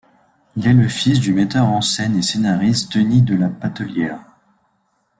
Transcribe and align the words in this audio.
Il 0.55 0.65
est 0.67 0.73
le 0.73 0.87
fils 0.87 1.19
du 1.19 1.31
metteur 1.31 1.67
en 1.67 1.79
scène 1.81 2.15
et 2.17 2.23
scénariste 2.23 2.97
Denys 2.97 3.21
de 3.21 3.35
La 3.35 3.49
Patellière. 3.49 4.19